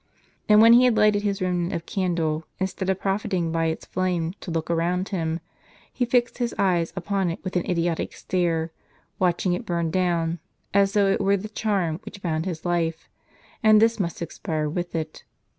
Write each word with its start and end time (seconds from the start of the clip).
And 0.49 0.61
when 0.63 0.73
he 0.73 0.85
had 0.85 0.97
lighted 0.97 1.21
his 1.21 1.43
remnant 1.43 1.73
of 1.73 1.85
candle, 1.85 2.47
instead 2.57 2.89
of 2.89 2.99
profiting 2.99 3.51
by 3.51 3.65
its 3.67 3.85
flame 3.85 4.33
to 4.39 4.49
look 4.49 4.67
around 4.71 5.09
him, 5.09 5.41
he 5.93 6.05
fixed 6.05 6.39
his 6.39 6.55
eyes 6.57 6.91
upon 6.95 7.29
it 7.29 7.37
with 7.43 7.55
an 7.55 7.69
idiotic 7.69 8.13
stare, 8.13 8.71
watching 9.19 9.53
it 9.53 9.63
burn 9.63 9.91
down, 9.91 10.39
as 10.73 10.93
though 10.93 11.05
it 11.11 11.21
were 11.21 11.37
the 11.37 11.49
charm 11.49 11.99
which 12.03 12.23
bound 12.23 12.47
his 12.47 12.65
life, 12.65 13.09
and 13.61 13.79
this 13.79 13.99
must 13.99 14.23
expire 14.23 14.67
with 14.67 14.95
it. 14.95 15.23